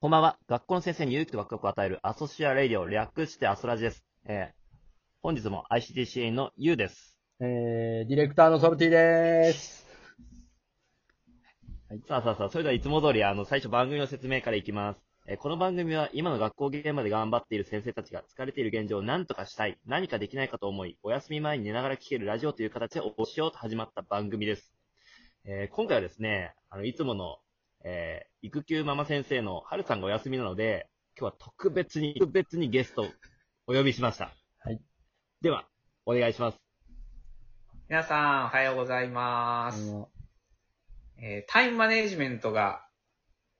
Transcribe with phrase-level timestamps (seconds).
[0.00, 0.38] こんばんは。
[0.46, 4.04] 学校の先生に勇気とワクワクを与えるアソシアレイディオ、略してアソラジです。
[4.28, 4.54] えー、
[5.22, 7.18] 本日も ICT 支援のゆうです。
[7.40, 9.88] えー、ディレクターのソルティでーす。
[12.06, 15.00] さあさあさあ、それではいつも通り、あの、最初番組の説明からいきます。
[15.26, 24.72] えーこの番組は今の学校現場で頑張っている先生たちが疲れている現状を何とかしたい、何かできないかと思い、お休み前に寝ながら聞けるラジオという形でおしようと始まった番組です。
[25.44, 27.38] えー今回はですね、あの、いつもの、
[27.84, 30.88] えー育休ママ先生のはるさんがお休みなので、
[31.18, 33.06] 今日は特別に、特別にゲストを
[33.66, 34.30] お呼びしました。
[34.60, 34.80] はい。
[35.40, 35.66] では、
[36.06, 36.58] お願いします。
[37.88, 39.92] 皆さん、おはようございます。
[41.20, 42.86] えータイムマネジメントが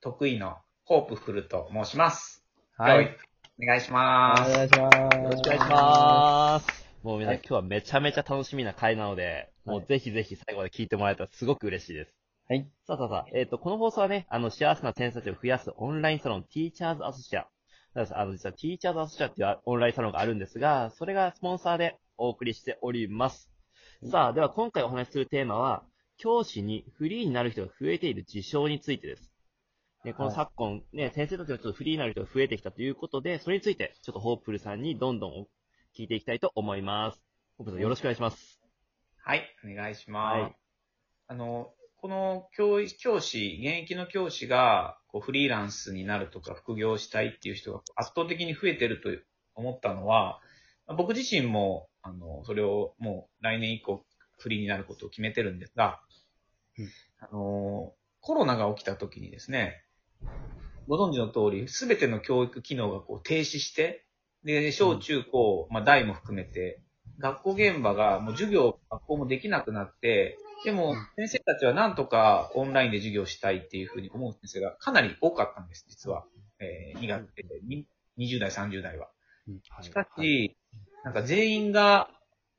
[0.00, 2.42] 得意のホープフルと申します。
[2.78, 3.04] はい。
[3.04, 3.10] よ
[3.62, 4.50] お願いします。
[4.50, 4.96] お願いします。
[5.18, 6.86] よろしくお願いします。
[7.02, 12.21] もうみんな、はい今日はめちゃめちゃ楽しみな回なので、もうぜひぜひ最後まで聞いてもらえたらすごく嬉しいです。
[12.52, 12.68] はい。
[12.86, 17.46] さあさあさあ、えっ、と、この放送はね、あの、幸せな先生たちを増やすオンラインサロン、ティーチャーズアソシア。
[17.94, 23.50] あの、実はティーチャーズアソシアっていうオンラインサロンがあるんですが、それがスポンサーでお送りしております。
[24.10, 25.82] さあ、では今回お話しするテーマは、
[26.18, 29.32] 教師にフリーになる人が増えている事象についてです。
[30.04, 35.46] ね、このはい昨今、ね、先生たちがちょっとフリーになる人が増えてきたということで、それについて、ちょっとホープフルさんにどんどん
[35.96, 37.24] 聞いていきたいと思います。
[37.56, 38.60] ホープフルさんよろしくお願いします。
[39.24, 40.42] はい、お願いします。
[40.42, 40.62] はい
[41.32, 49.08] あの、この教教師、現役の教師がこうフリーランスになるとか副業したいっていう人が圧倒的に増えてると
[49.54, 50.40] 思ったのは、
[50.98, 54.04] 僕自身も、あの、それをもう来年以降
[54.36, 56.00] フリーになることを決めてるんですが、
[56.76, 56.88] うん。
[57.20, 59.84] あの、コロナが起きた時にですね、
[60.88, 64.04] ご存知の通り、すべての教育機能がこう停止して、
[64.42, 66.82] で、小中高、まあ大も含めて、
[67.20, 76.24] 学校現場がもう授業、学校もできなくなって、でも先生たちはなんとかオンラインで授業したいっていうふうに思う先生がかなり多かったんです、実は。
[76.60, 77.86] えー、2学生で、に
[78.18, 79.08] 20代、30代は。
[79.82, 80.56] しかし、
[81.04, 82.10] なんか全員が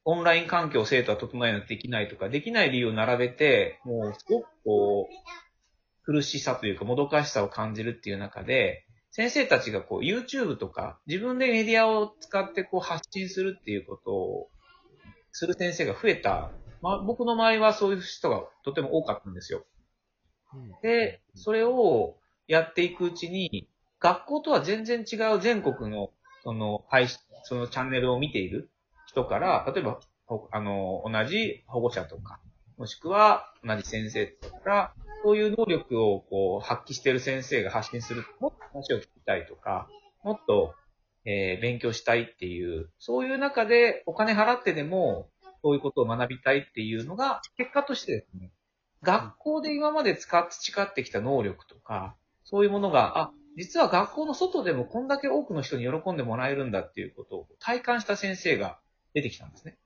[0.03, 14.49] オンライン環境を生徒は整えなきゃできないとか、できない理由を並べて、もうすごくこう、苦しさというか、もどかしさを感じるっていう中で、先生たちがこう YouTube とか自分でメディアを使ってこう発信するっていうことを
[15.31, 16.49] する先生が増えた。
[16.83, 19.65] まあ、僕の周りはそういう人がとても多かったんですよ。
[20.81, 23.69] で、それをやっていくうちに、
[24.01, 26.11] 学校とは全然違う全国の、
[26.43, 28.69] その、配信、そのチャンネルを見ている
[29.07, 32.41] 人から、例えば、ほあの、同じ保護者とか、
[32.77, 34.93] もしくは同じ先生とか、
[35.23, 39.87] そういう能力をこう発揮している先生が発信すると、もっと話を聞きたいとか、
[40.21, 40.75] もっと、
[41.23, 45.29] えー勉強したいっていう、そういう中でお金払ってでも、
[45.63, 48.51] そういうことを学びたいっていうのが、結果としてですね、
[49.01, 58.79] 学校で今まで使っ培ってきた能力とか、そういうものが、あ、実は学校の外でもこんだけ多くの人に喜んでもらえるんだっていうことを体感した先生が
[59.13, 59.77] 出てきたんですね。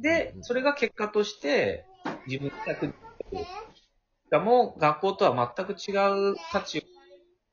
[0.00, 1.84] で、それが結果として、
[2.26, 2.92] 自分の役に
[3.30, 3.46] 立つ。
[3.46, 5.92] しかも、学校とは全く違
[6.32, 6.82] う価値を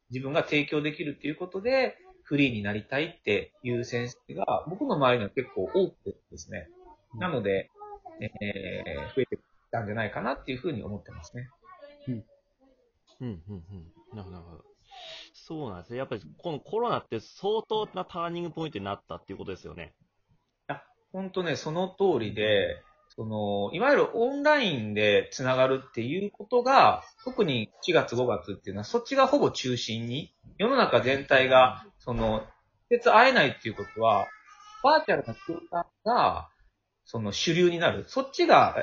[0.10, 6.70] 自分が提供できるっていうことで、フリーになりたいっていう先生が、僕の周りには結構多くてですね。
[7.20, 7.70] なので、
[8.22, 9.42] えー増えてき
[9.72, 11.50] たんじゃないかなっていうふうに思ってますね。
[13.22, 14.16] うん、うん、うん。
[14.16, 14.64] なるほど、なるほど。
[15.34, 15.98] そうなんですね。
[15.98, 19.94] やっぱり、このコロナって相当なターニングポイントになったっていうことですよね。
[21.12, 22.82] 本当ね、その通りで、
[23.16, 32.48] その、いわゆるオンラインでつながるっていうことが、特に4月5月っていうのは、そっちがほぼ中心に、世の中全体が、その、直
[32.90, 34.28] 接会えないっていうことは、
[34.84, 36.50] バーチャルな空間が、
[37.06, 38.06] その主流になる。
[38.08, 38.76] そっちが。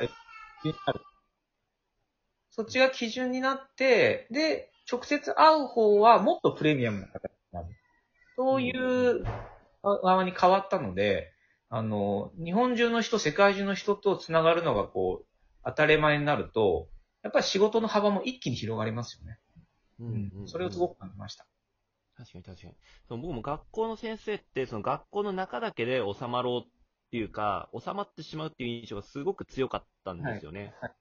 [2.51, 7.69] そっちが基準になって、で、直接会う方はもっとプレミアムな形になる。
[8.37, 9.25] そういう
[9.83, 11.33] 側に変わったので、
[11.69, 15.27] あの、日本中の人、世界中の人と繋がるのがこう、
[15.65, 16.89] 当たり前になると、
[17.23, 19.39] やっぱり仕事の幅も一気に広がりますよね。
[20.01, 20.49] うん。
[20.49, 21.47] それをすごく感じました。
[22.17, 22.75] 確かに確かに。
[23.09, 26.80] その僕も学校の先生って、その学校の中だけで収まろう
[27.11, 30.75] っていうか、収まってしまうっていう印象がすごく強かったんですよね。
[30.81, 30.95] はい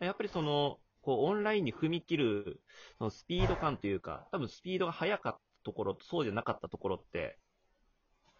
[0.00, 2.60] やっぱりその、こう、オンラインに踏み切る、
[2.98, 7.38] そのスピード感というか、多分スピードが速かったところと、そうじゃなかったところって、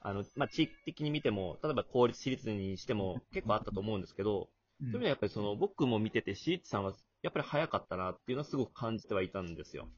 [0.01, 4.51] あの、まあ、地域的に見ても、例えば公立私立にしても結構あったと思うんですけど、
[4.93, 6.93] そういう意味ではやっぱりその、僕も見てて、私立さんは
[7.23, 9.89] やっぱり早かったなっていうのはすごく感じてはいたんですよ。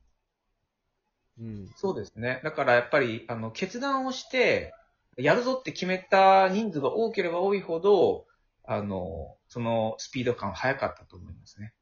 [1.38, 1.66] うん。
[1.76, 2.40] そうですね。
[2.44, 4.72] だからやっぱり、あの、決断をして、
[5.16, 8.26] やるぞって決めた人数が多ければ多いほど、
[8.64, 11.74] あの、そのスピード感は速かったと思いますね。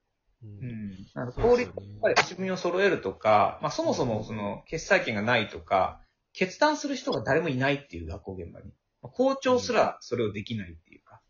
[0.43, 1.07] ううんん。
[1.15, 6.01] なんか効率、やっぱり仕組みを揃えるとか、まあそもそもその決済権がないとか、
[6.33, 8.73] 決断する人が誰もいないっていう学校現場に。
[9.03, 11.21] まあ校長すらそれをできないっていうか。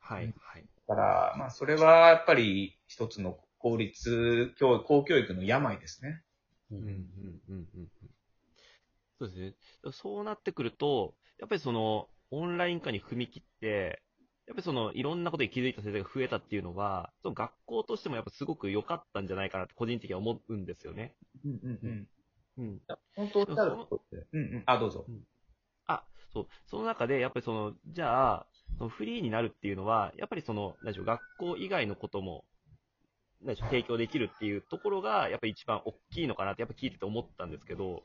[0.00, 0.64] はい、はい。
[0.88, 6.22] だから、まあそれはやっぱり一つの公立教育、公教育の病ですね。
[6.70, 7.88] うんうんうんうんうん
[9.18, 9.54] そうですね。
[9.92, 14.02] そうなってくると、やっぱりその、オンライン化に踏み切って、
[14.46, 21.14] やっぱりその、いろんなことに気づいた先生が増えたっていうのは、その学校としてもやっぱすごく良かったんじゃないかなって個人的には思うんですよね。
[21.44, 22.08] うんうんうん。
[22.58, 22.80] うん。
[23.14, 24.26] 本当おっしゃることって。
[24.32, 24.62] うんうん。
[24.66, 25.06] あ、どうぞ。
[26.32, 26.46] そう。
[26.66, 28.46] その中で、やっぱりその、じゃあ、
[28.78, 32.44] そのフリーになるっていうのは、やっぱりその、何でしょう、学校以外のことも、
[33.40, 38.02] 何でしょう、提供できるっていうところが、やっぱり一番大きいのかなって、やっぱ聞いてて思ったんですけど、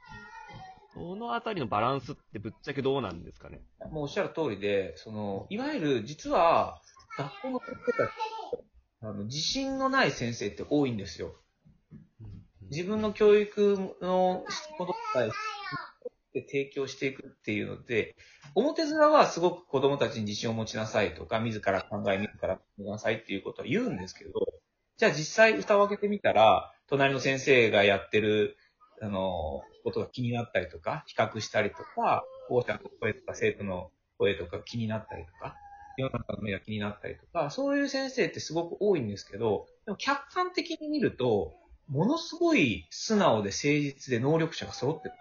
[0.93, 3.61] そのあたりのバランスってぶっちゃけどうなんですかね？
[3.91, 6.81] もうおっしゃる通りで、その、いわゆる実は、
[7.17, 8.11] 学校の先生たち、
[9.01, 11.35] あの、自信のない先生って多いんですよ。
[12.69, 14.45] 自分の教育の
[14.77, 15.35] ことに対し
[16.33, 18.15] て提供していくっていうので、
[18.55, 24.31] 表面はすごく子供たちに自信を持ちなさいとか、自ら考え、自ら考えなさいっていうことは言うんですけど、
[24.97, 28.57] じゃあ実際蓋を開けてみたら、隣の先生がやってる、
[29.01, 35.55] あの、ことが気になったりとか、比較したりとか、保護者の声とか生徒の声とか気になったりとか、
[35.97, 41.53] 世の中の目が気になったりとか、そういう先生ってすごく多いんですけど、でも客観的に見ると、
[41.87, 45.15] ものすごい素直で誠実で能力者が揃ってる。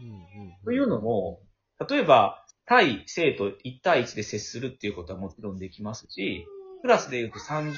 [0.00, 1.40] うんうんというのも、
[1.88, 6.46] 例えば、対生徒1対1で接するっていうことはもちろんできますし、
[6.82, 7.74] クラスで言うと30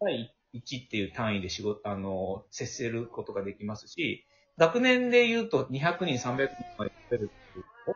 [0.00, 4.26] 対1っていう単位で仕事、あの、接することができますし、
[4.58, 7.94] 学年で言うと200人、300人まで接るっていうこ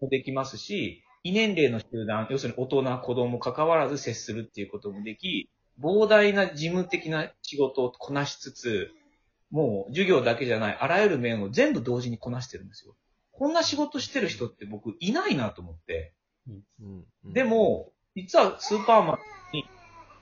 [0.00, 5.48] ともできますし、異年齢の集団、要するに大人、子供関わらず接するっていうこともでき、
[5.80, 8.90] 膨大な事務的な仕事をこなしつつ、
[9.50, 12.94] もう授業だけじゃない、あらゆる面を全部同時にこなしてるんですよ。
[13.32, 16.14] こんな仕事してる人って僕いないなと思って。
[16.46, 19.18] うんうんで、も、実はスーパーマン
[19.56, 19.64] に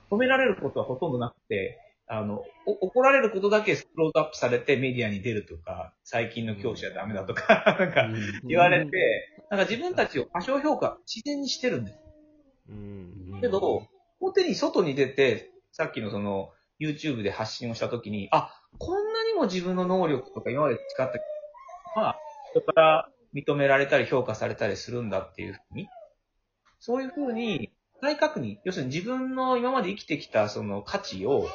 [0.09, 1.77] 止められることはほとんどなくて、
[2.07, 8.09] あの、お怒られることだけスクロールアップされてメディアに出るとか、最近の教師はダメだとか、 なんか
[8.43, 11.99] 言われて、なんか自分たちを過小評価自然にしてるんです。
[12.69, 13.39] うん。
[13.41, 13.87] けど、
[14.19, 21.19] 表に外に出て、さっきのその、YouTube で発信をしたときに、あ、こんなにも自分の能力とか今まで使った、
[21.99, 22.19] まあ、
[22.51, 25.87] 人から認められたり評価されたりするんだっていうふうに、
[26.79, 27.71] そういうふうに、
[28.01, 31.47] 再確認、要するに自分の今まで生きてきたその価値を、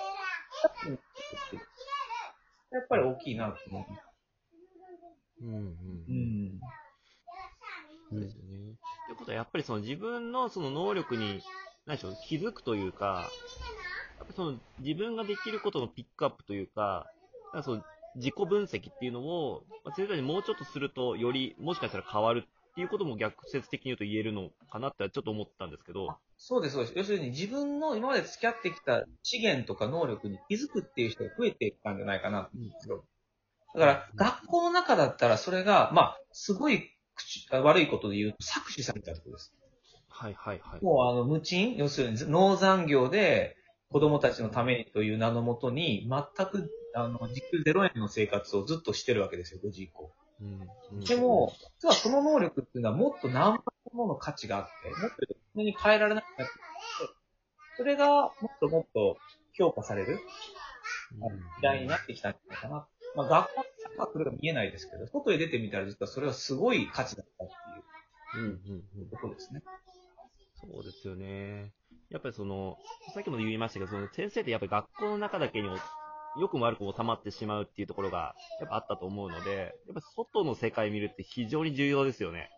[2.71, 3.87] やっぱり大きいなと思
[5.41, 5.45] う。
[5.45, 6.61] うんうんうん。
[8.11, 8.75] そうですよね。
[9.07, 11.45] ということは、やっぱりその自分のその能力に、
[11.87, 13.35] 何でしょう、気づくというか、
[14.19, 17.11] やっぱその自分ができることのピックアップというか、
[17.53, 17.83] かその
[18.15, 22.49] 自己分析っていうのを、まあ、先生にもうちょっとすると、より、もしかしたら変わる
[22.79, 26.95] っていうことも逆説的に言うと言えるのかなってちょっと思ったんですけど、そうです、そうです。
[26.97, 33.05] 要するに自分の今まで付き合ってきた資源とか能力に気づくっていう人が増えていったんじゃないかなと思うんですよ。
[33.75, 39.53] だから、学校の中だったらそれが、まあ、すごい口あ悪いことで言うと搾取されたってことです。
[40.09, 40.85] はいはいはい。
[40.85, 43.57] もうあの、無賃、要するに農残業で
[43.91, 50.13] 子供たちのためにという名のもとに、全く、あの、時給0円の生活をずっとしてるわけですよ、5時以降。
[50.41, 55.17] うんうんでも、実はその能力っていうのはもっと何倍もの価値があって、もっと
[55.55, 56.55] そんなに変えられなくなって
[57.77, 59.19] それがもっともっと
[59.53, 60.19] 評価される
[61.57, 62.87] 時代になってきたんじゃないかな。
[63.15, 63.61] まあ学校
[63.99, 67.49] はそれが見えないですけど、外へ出てみたら実はそれはすごい価値だったっ
[68.33, 69.63] ていううんうんうんことですね。
[70.61, 71.73] そうですよね。
[72.11, 72.77] やっぱりその、
[73.15, 75.69] さっきも言いましたけど、その先生ってやっぱり学校の中だけに
[76.37, 82.51] 良くも悪くも溜まってしまうっていうところがやっぱあったと思うので、やっぱ外の世界見るって非常に重要ですよね。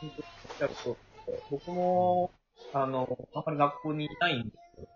[0.00, 2.30] 本当におっしゃる通りで僕も、
[2.72, 4.88] あの、あんまり学校にいないんですけど、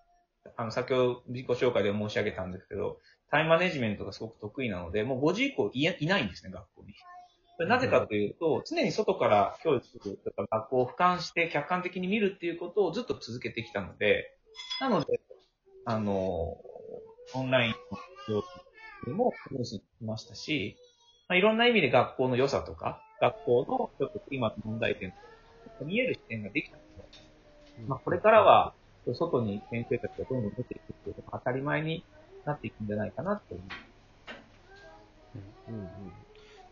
[0.57, 2.99] あの、先ほど自己紹介で申し上げたんですけど、
[3.31, 6.95] タイムマネジメントがすごく得意なので、もう5時以降いいないんですね、学校に。
[7.67, 14.39] なぜかというと、常に外から教育とか学校を俯瞰して客観的に見るっていうことをずっと続けてきたので、
[14.81, 15.21] なので、
[15.85, 16.57] あの、
[17.35, 17.77] オンラインの
[18.29, 18.45] 教
[19.05, 20.77] 育もニュースに来ましたし、
[21.29, 23.67] まあ、いろんな意味で学校の良さとか、学校の
[23.99, 25.13] ちょっと今の問題点
[25.85, 27.09] 見える視点ができたので、
[27.87, 28.75] まあ、これからは、
[29.15, 32.05] 外に先生たちがどんどん出ていくっていうのが当たり前に
[32.45, 33.93] なっていくんじゃないかなって思います。
[35.69, 35.91] うんうん。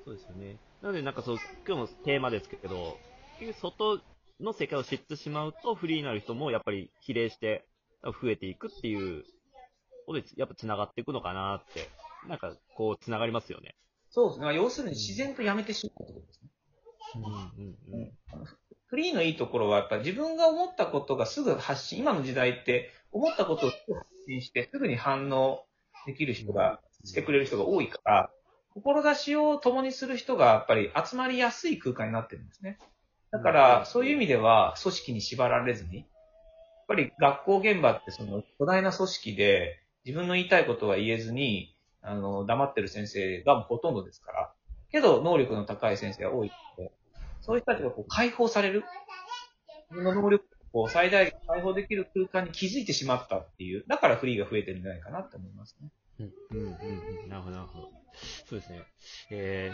[0.04, 0.58] そうですよね。
[0.80, 3.00] なのでなんかそう、今日のテーマですけど、
[3.60, 4.00] 外
[4.40, 7.66] の世界を知ってしまうとフリーになる人もやっぱり比例して
[8.02, 9.24] 増えていくっていう
[10.10, 11.88] ことでやっぱ繋がっていくのかなって、
[12.28, 13.74] なんかこう繋がりますよね。
[14.10, 14.44] そうですね。
[14.46, 16.50] まあ要するに自然とやめてしまうってことですね。
[17.16, 18.12] うんうんうん。
[18.86, 25.64] フリーのいいところは、やっぱ自分が思ったことがすぐ発信、今の時代って、思ったことをすぐ発信して、すぐに反応
[26.06, 28.30] できる人が、してくれる人が多いから、
[28.74, 32.78] 志を共にする人がやっぱり集まりやすい空間になってるんですね。
[33.30, 36.06] だから、そういう意味では、組織に縛られずに、やっ
[36.88, 44.52] ぱり学校現場ってその巨大な組織で、自分の言いたいことは言えずに、あの、黙ってる先生がほとんどですから。
[44.90, 46.92] けど、能力の高い先生が多いので、
[47.40, 48.84] そういう人たちがこう解放される。
[49.90, 53.84] 自分の能力を最大限解放できる空間に気づいてしまったっていう。
[53.88, 55.88] だからフリーが増えてるんじゃないかなって思いますね。
[56.18, 56.66] うんうん
[57.22, 57.28] うん。
[57.28, 57.88] なるほど、なるほど。
[58.46, 58.82] そうですね。
[59.30, 59.72] え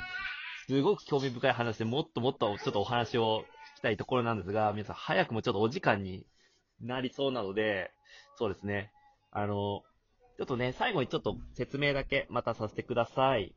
[0.69, 6.27] ー、すごく興味深い話でもっともっとちょっとお話を聞きたいところなんですが、皆さん早くもちょっとお時間に
[6.81, 7.91] なりそうなので、
[8.37, 8.91] そうですね。
[9.31, 9.83] あの、
[10.37, 13.55] ちょっとね、最後にちょっと説明だけまたさせてください。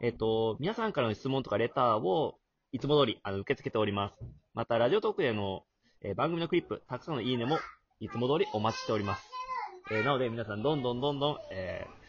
[0.00, 2.38] えっ、と、皆さんからの質問とかレターを
[2.72, 4.14] いつも通りあの受け付けております。
[4.54, 5.64] また、ラジオトークでの、
[6.00, 7.58] えー番組のクリップ、たくさんのいいねも
[8.00, 9.28] いつも通りお待ちしております。
[9.90, 12.02] えーなので皆さんどんどんどんどん、えー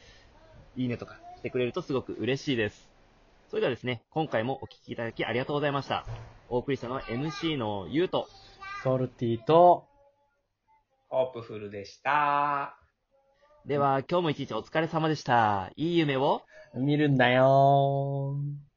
[0.81, 2.89] いいねとかしてくれるとすごく嬉しいです。
[3.49, 6.05] それではですね、今回もお聞きいただきありがとうございました。
[6.49, 8.27] お送りしたのは MC のゆうと、
[8.83, 9.85] ソルティと、
[11.09, 12.82] ホープフルでした。
[13.65, 15.71] では今日も一日お疲れ様でした。
[15.75, 16.41] いい夢を
[16.75, 18.72] 見るんだよー。